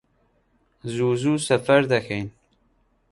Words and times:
زوو 0.93 1.11
زوو 1.21 1.43
سەفەر 1.47 1.81
دەکەین 1.93 2.27